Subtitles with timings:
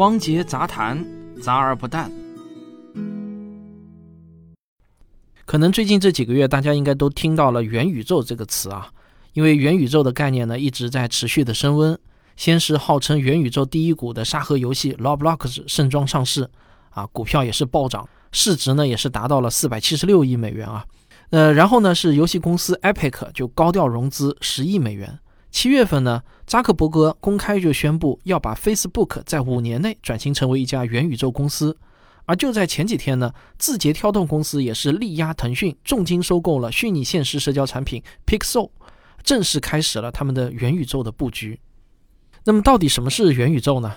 [0.00, 1.04] 汪杰杂谈，
[1.42, 2.10] 杂而不淡。
[5.44, 8.90] 可能最近这几个月，大家应该都听到了“元宇宙”这个词啊，
[9.34, 11.98] 因为元宇宙的概念呢一直在持续的升温。
[12.34, 16.48] 先是号称元宇宙第一股的沙盒游戏 Roblox 盛装上市，
[16.88, 20.82] 啊，股票也是暴涨，市值呢也是达到了四百七十六亿美元啊。
[21.28, 25.18] 呃，然后呢是游戏公司 Epic 就高调融资十亿美元。
[25.50, 31.76] 七月份呢，扎克伯格公开就宣布要把 Facebook 在五年内转型成为一家元宇宙公司。
[32.26, 38.70] 而就在前几天呢，字节跳动公司也是力压腾讯，重金收购了虚拟现实社交产品 Pixel，
[39.24, 41.58] 正式开始了他们的元宇宙的布局。
[42.44, 43.92] 那么，到底什么是元宇宙呢？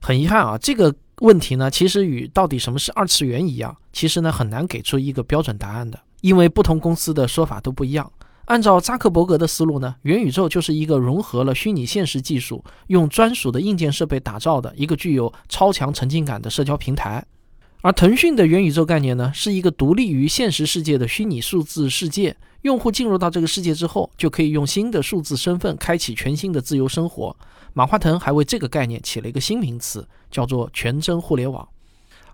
[0.00, 8.12] 很遗憾啊，这个问题呢，其实与到底什么是二次元一样，其实呢很难给出一个标准答案的，因为不同公司的说法都不一样。
[8.46, 17.24] 按照扎克伯格的思路呢，元宇宙就是一个融合了虚拟现实技术，用专属的硬件设备打造的一个具有超强沉浸感的社交平台。
[17.80, 27.36] 而腾讯的元宇宙概念呢，是一个独立于现实世界的虚拟数字世界，用户进入到这个世界之后，就可以用新的数字身份开启全新的自由生活。
[27.72, 31.66] 马化腾还为这个概念起了一个新名词，叫做全真互联网。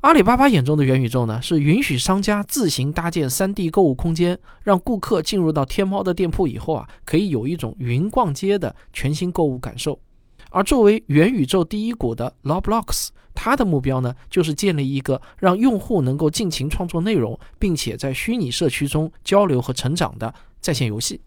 [0.00, 10.00] 阿里巴巴眼中的元宇宙呢，是允许商家自行搭建 3D 购物空间，让顾客进入到天猫的店铺以后啊，可以有一种云逛街的全新购物感受。
[10.48, 21.20] 而作为元宇宙第一股的 Roblox，它的目标呢，就是建立一个让用户能够尽情创作内容，并且在虚拟社区中交流和成长的在线游戏。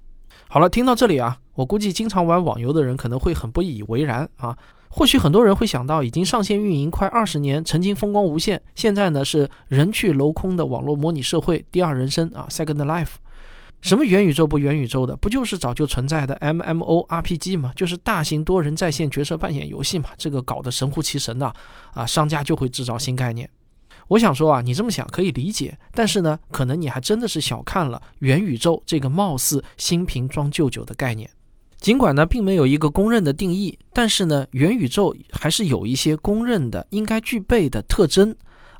[0.49, 4.58] 好了，听到这里啊，我估计经常玩网游的人可能会很不以为然啊。
[4.95, 13.16] 或许很多人会想到，已经上线运营快二十年，曾经风光无限，现在呢是人去楼空的网络模拟社会第二人生啊，Second Life。
[13.81, 17.73] 什么元宇宙不元宇宙的，不就是早就存在的 MMORPG 吗？
[17.75, 20.09] 就是大型多人在线角色扮演游戏嘛。
[20.16, 21.52] 这个搞得神乎其神的
[21.94, 23.49] 啊，商家就会制造新概念。
[24.09, 31.27] 我想说啊，你这么想可以理解，但是呢，可能你还真的是小看了元宇宙这个貌似新瓶装旧酒的概念。
[31.83, 38.33] 尽管呢，并没有一个公认的定义，但是呢，元宇宙还是有一些公认的应该具备的特征，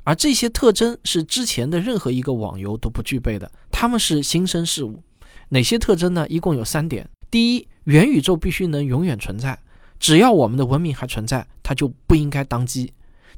[0.04, 5.02] 而这些特征是之前的任何一个网游都不具备的，他们是新生事物。
[5.50, 6.26] 哪些特征呢？
[6.30, 7.06] 一共有三点。
[7.30, 9.58] 第一，元宇宙必须能永远存在，
[10.00, 12.90] 只要我们的文明还存在，它就不应该当机。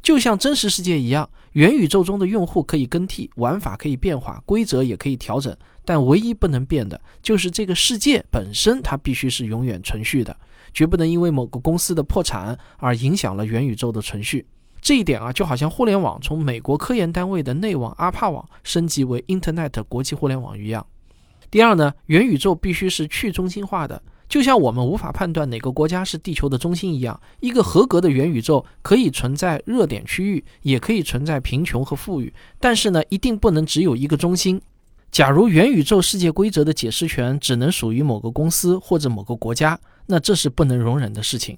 [0.07, 5.53] 就像真实世界一样，元宇宙中的用户可以更替，玩法可以变化，规则也可以调整。
[5.85, 10.37] 但唯一不能变的就是这个世界本身，它必须是永远存续的，
[10.73, 14.47] 绝不能因为某个公司的破产而影响了元宇宙的存续。
[14.81, 20.87] 这一点啊，就好像互联网从美国科研单位的内网阿帕网升级为 Internet 国际互联网一样。
[21.51, 34.61] 第二呢，元宇宙必须是去中心化的，就像我们无法判断哪个国家是地球的中心一样，一个合格的元宇宙可以存在热点区域，也可以存在贫穷和富裕，但是呢，一定不能只有一个中心。
[35.13, 41.57] 假如元宇宙世界规则的解释权只能属于某个公司或者某个国家，那这是不能容忍的事情。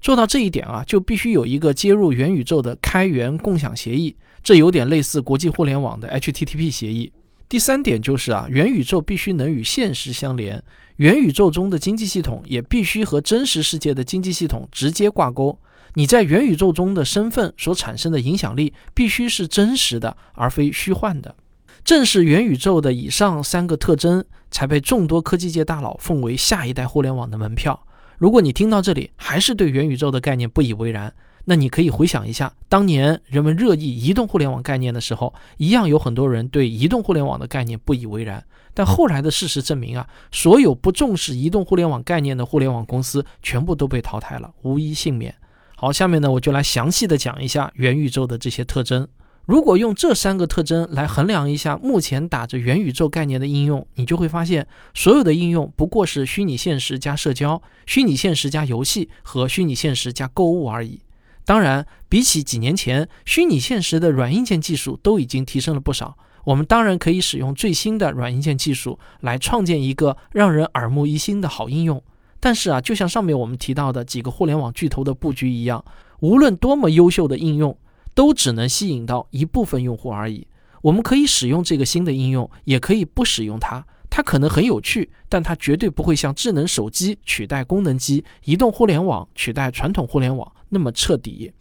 [0.00, 7.12] 做到这一点啊，就必须有一个接入元宇宙的开源共享协议，这有点类似国际互联网的 HTTP 协议。
[7.48, 10.62] 第三点就是啊，元宇宙必须能与现实相连，
[10.96, 15.58] 元宇宙中的经济系统也必须和真实世界的经济系统直接挂钩。
[15.94, 21.34] 你在元宇宙中的身份所产生的影响力必须是真实的，而非虚幻的。
[21.82, 27.86] 正是元宇宙的以上三个特征，才被众多科技界大佬奉为下一代互联网的门票。
[28.18, 31.14] 如果你听到这里还是对元宇宙的概念不以为然，
[31.50, 38.44] 那你可以回想一下，当年人们热议移动互联网概念的时候，一样有很多人对移动互联网的概念不以为然。
[38.74, 45.34] 但后来的事实证明啊，所有不重视移动互联网概念的互联网公司全部都被淘汰了，无一幸免。
[45.74, 49.08] 好，下面呢我就来详细的讲一下元宇宙的这些特征。
[49.46, 61.00] 如果用这三个特征来衡量一下目前打着元宇宙概念的应用，你就会发现，所有的应用不过是虚拟现实加社交、虚拟现实加游戏和虚拟现实加购物而已。
[61.48, 66.14] 当然，比起几年前，虚拟现实的软硬件技术都已经提升了不少。
[66.44, 72.04] 我们当然可以使用最新的软硬件技术来创建一个让人耳目一新的好应用。
[72.38, 75.82] 但是啊，就像上面我们提到的几个互联网巨头的布局一样，
[76.20, 77.74] 无论多么优秀的应用，
[78.12, 80.46] 都只能吸引到一部分用户而已。
[80.82, 83.86] 我们可以使用这个新的应用，也可以不使用它。
[84.10, 91.52] 它可能很有趣，但它绝对不会像智能手机取代功能机、移动互联网取代传统互联网那么彻底。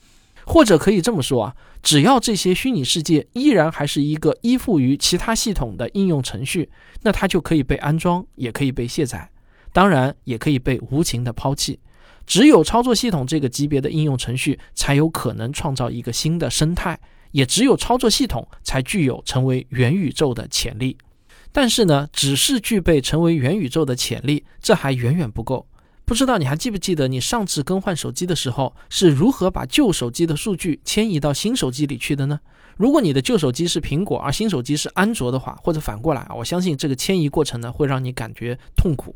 [0.45, 6.69] 或者可以这么说啊，只要这些虚拟世界依然还是一个依附于其他系统的应用程序，
[7.01, 9.29] 那它就可以被安装，也可以被卸载，
[9.73, 11.77] 当然也可以被无情的抛弃。
[12.25, 16.97] 只有操作系统这个级别的应用程序才有可能创造一个新的生态，
[17.31, 20.97] 也只有操作系统才具有成为元宇宙的潜力。
[21.51, 25.67] 但是呢，只是具备成为元宇宙的潜力，这还远远不够。
[26.07, 32.39] 不知道你还记不记得你上次更换手机的时候是如何把旧手机的数据迁移到新手机里去的呢？
[32.77, 39.13] 如果你的旧手机是苹果，而新手机是安卓的话，或者反过来啊，我相信这个迁移过程呢会让你感觉痛苦。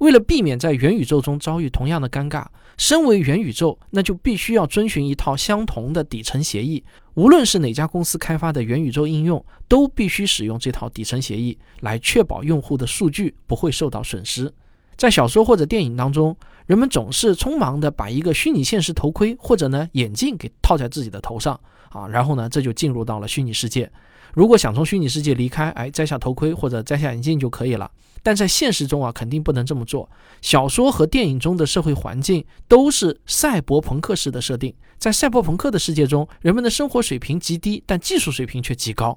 [0.00, 2.44] 为了避免在元宇宙中遭遇同样的尴尬，
[2.76, 6.84] 身为元宇宙，那就必须要遵循一套相同的底层协议。
[7.14, 14.52] 无论是哪家公司开发的元宇宙应用，都必须使用这套底层协议来确保用户的数据不会受到损失。
[14.98, 16.36] 在小说或者电影当中，
[16.66, 21.58] 人们总是匆忙地把一个虚拟现实头盔或者呢眼镜给套在自己的头上
[21.90, 23.88] 啊，然后呢这就进入到了虚拟世界。
[24.34, 27.88] 如果想从虚拟世界离开，哎，摘下头盔或者摘下眼镜就可以了。
[28.24, 30.10] 但在现实中啊，肯定不能这么做。
[30.42, 39.16] 小说和电影中的社会环境都是赛博朋克式的设定，在赛博朋克的世界中，人们的生活水平极低，但技术水平却极高。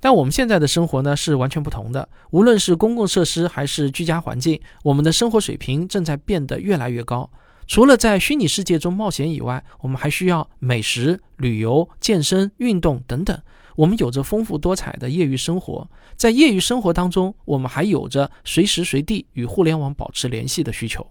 [0.00, 7.30] 但我们现在的生活呢是完全不同的，无论是公共设施还是居家环境，我们的生活水平正在变得越来越高。
[7.66, 13.40] 除了在虚拟世界中冒险以外，我们还需要美食、旅游、健身、运动等等。
[13.76, 21.04] 我们有着丰富多彩的业余生活，在业余生活当中，我们还有着随时随地与互联网保持联系的需求。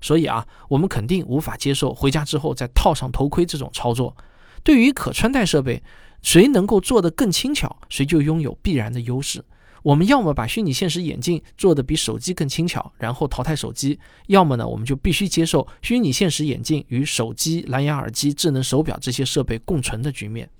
[0.00, 4.16] 所以啊，我们肯定无法接受回家之后再套上头盔这种操作。
[4.64, 5.82] 对于可穿戴设备，
[6.22, 9.44] 谁能够做得更轻巧，谁就拥有必然的优势。
[9.84, 20.50] 我们要么把虚拟现实眼镜做得比手机更轻巧，然后淘汰手机；要么呢，我们就必须接受虚拟现实眼镜与手机、蓝牙耳机、智能手表这些设备共存的局面。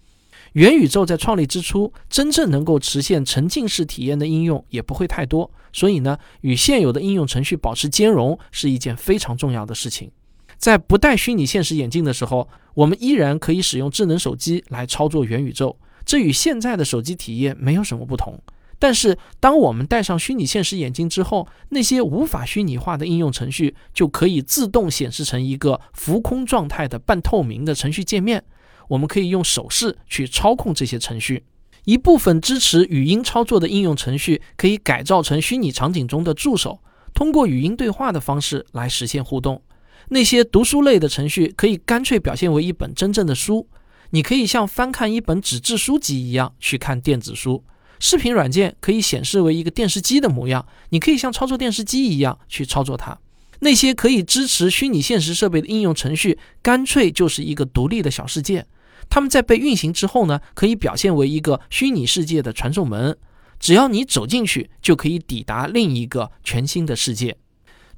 [0.52, 10.11] 元宇宙在创立之初，真正能够实现沉浸式体验的应用也不会太多，所以呢，与现有的应用程序保持兼容是一件非常重要的事情。
[10.58, 18.38] 在不戴虚拟现实眼镜的时候，我们依然可以使用智能手机来操作元宇宙，这与现在的手机体验没有什么不同。
[18.81, 28.44] 但是，当我们戴上虚拟现实眼镜之后，那些无法虚拟化的应用程序就可以自动显示成一个浮空状态的半透明的程序界面，
[28.88, 31.44] 我们可以用手势去操控这些程序。
[31.84, 36.81] 一部分支持语音操作的应用程序可以改造成虚拟场景中的助手，
[37.14, 39.61] 通过语音对话的方式来实现互动。
[40.10, 43.69] 那些读书类的程序可以干脆表现为一本真正的书，
[44.10, 47.62] 你可以像翻看一本纸质书籍一样去看电子书。
[48.00, 53.19] 视频软件可以显示为一个电视机的模样，你可以像操作电视机一样去操作它。
[53.60, 58.64] 那些可以支持虚拟现实设备的应用程序，干脆就是一个独立的小世界。
[59.11, 63.19] 它们在被运行之后呢，可以表现为一个虚拟世界的传送门，
[63.58, 67.37] 只要你走进去，就可以抵达另一个全新的世界。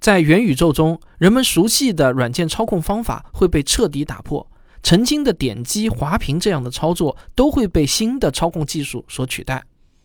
[0.01, 4.51] 在元宇宙中，人们熟悉的软件操控方法会被彻底打破，
[4.83, 9.63] 曾经的点击、滑屏这样的操作都会被新的操控技术所取代。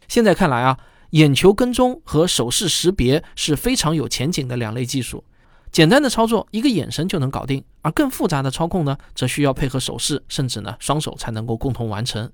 [0.09, 0.77] 现在看来啊，
[1.11, 5.23] 眼球跟踪和手势识别是非常有前景的两类技术。
[5.71, 12.29] 简单的操作，一个眼神就能搞定；而更复杂的操控呢，则需要配合手势，甚至呢双手才能够共同完成。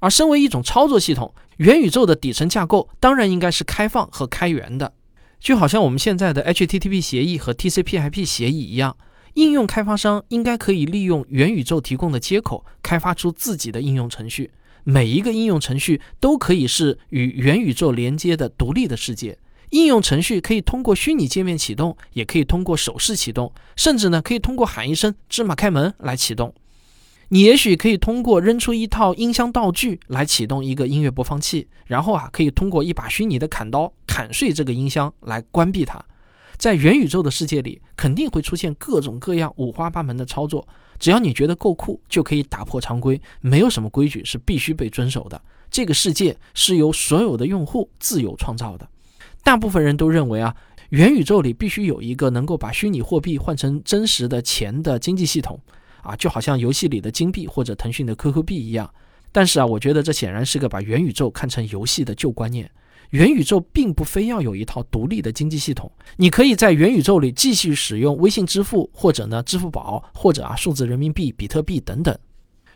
[0.00, 4.92] 而身为一种操作系统，元宇宙的底层架构当然应该是开放和开源的。
[5.40, 8.96] 就好像我们现在的 HTTP 协议和 TCP/IP 协议一样，
[9.34, 14.50] 应用开发商应该可以利用元宇宙提供的接口，开发出自己的应用程序。
[14.84, 19.38] 每一个应用程序都可以是与元宇宙连接的独立的世界。
[19.70, 26.52] 应用程序可以通过虚拟界面启动，也可以通过手势启动，甚至呢可以通过喊一声“芝麻开门”来启动。
[27.28, 36.04] 你也许可以通过扔出一套音箱道具来启动一个音乐播放器，然后啊，可以通过一把虚拟的砍刀砍碎这个音箱来关闭它。
[36.56, 40.66] 在元宇宙的世界里，肯定会出现各种各样五花八门的操作。
[40.98, 43.22] 只要你觉得够酷，就可以打破常规。
[43.40, 45.40] 没有什么规矩是必须被遵守的。
[45.70, 48.86] 这个世界是由所有的用户自由创造的。
[49.44, 50.54] 大部分人都认为啊，
[50.88, 55.60] 元宇宙里必须有一个能够把虚拟货币换成真实的钱的经济系统。
[56.02, 58.92] 啊，就好像游戏里的金币或者腾讯的 QQ 币一样，
[59.30, 62.70] 但是啊，我觉得这显然是个把元宇宙看成游戏的旧观念。
[63.10, 72.16] 元宇宙并不非要有一套独立的经济系统，你可以在元宇宙里继续使用微信支付，或者呢支付宝，或者啊数字人民币、比特币等等。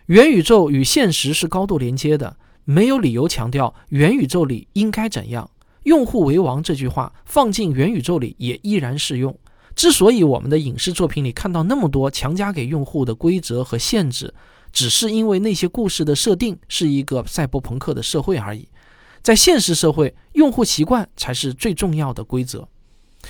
[0.06, 5.48] 元宇宙与现实是高度连接的，没有理由强调元宇宙里应该怎样。
[5.84, 9.38] 用户为王这句话放进元宇宙里也依然适用。
[9.76, 14.32] 之所以我们的影视作品里看到那么多强加给用户的规则和限制，
[14.72, 18.68] 只是因为那些故事的设定是一个赛博朋克的社会而已。
[19.22, 22.68] 在现实社会，用户习惯才是最重要的规则。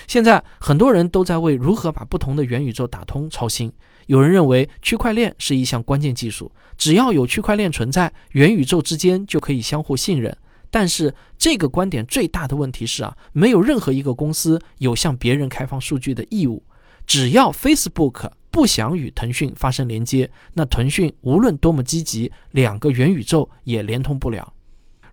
[0.06, 3.72] 现在很多人都在为如何把不同的元宇宙打通操心。
[4.06, 10.36] 有人认为区块链是一项关键技术，只要有区块链存在，元宇宙之间就可以相互信任。
[10.70, 16.64] 但是这个观点最大的问题是啊，没有任何一个公司有向别人开放数据的义务。
[17.06, 24.53] 只要 Facebook 不想与腾讯发生连接，那腾讯无论多么积极，两个元宇宙也连通不了。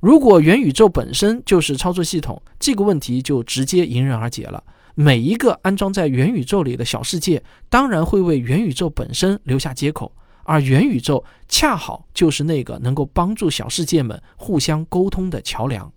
[0.01, 4.63] 如果元宇宙本身就是操作系统，这个问题就直接迎刃而解了。
[4.95, 10.11] 每一个安装在元宇宙里的小世界，当然会为元宇宙本身留下接口，
[10.43, 15.93] 而元宇宙恰好就是那个能够帮助小世界们互相沟通的桥梁。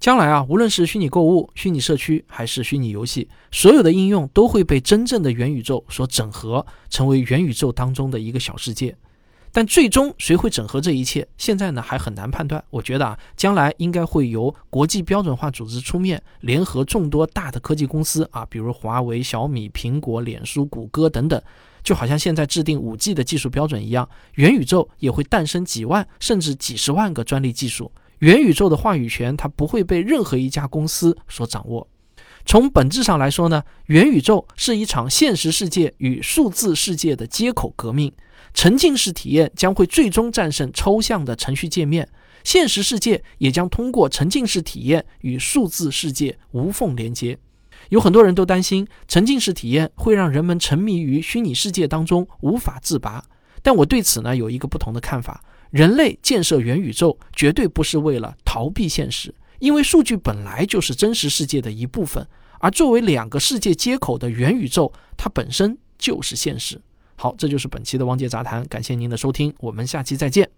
[0.00, 8.96] 将来啊，无论是虚拟购物、虚拟社区还是虚拟游戏，所有的应用都会被真正的元宇宙所整合，成为元宇宙当中的一个小世界。
[9.56, 11.26] 但最终谁会整合这一切？
[11.38, 12.62] 现在呢还很难判断。
[12.68, 21.40] 我觉得啊，将来应该会由国际标准化组织出面，联合众多大的科技公司啊，比如华为、小米、苹果、脸书、谷歌等等，
[21.82, 27.90] 就好像现在制定五 G 的技术标准一样，元宇宙也会诞生几万甚至几十万个专利技术。
[28.18, 31.88] 元宇宙的话语权它不会被任何一家公司所掌握。
[32.44, 38.12] 从本质上来说呢，元宇宙是一场现实世界与数字世界的接口革命。
[38.56, 42.08] 沉浸式体验将会最终战胜抽象的程序界面，
[42.42, 47.38] 现实世界也将通过沉浸式体验与数字世界无缝连接。
[47.90, 53.22] 有很多人都担心沉浸式体验会让人们沉迷于虚拟世界当中无法自拔，
[53.62, 55.44] 但我对此呢有一个不同的看法。
[55.70, 62.26] 人类建设元宇宙绝对不是为了逃避现实，因为数据本来就是真实世界的一部分，
[62.60, 66.80] 而作为两个世界接口的元宇宙，它本身就是现实。
[67.16, 70.48] 好，这就是本期的王杰杂谈，感谢您的收听，我们下期再见。